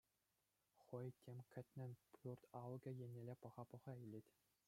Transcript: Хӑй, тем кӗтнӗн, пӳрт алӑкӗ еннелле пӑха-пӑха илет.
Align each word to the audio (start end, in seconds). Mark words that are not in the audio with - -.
Хӑй, 0.83 1.07
тем 1.21 1.37
кӗтнӗн, 1.51 1.91
пӳрт 2.15 2.43
алӑкӗ 2.61 2.91
еннелле 3.03 3.35
пӑха-пӑха 3.41 3.93
илет. 4.03 4.27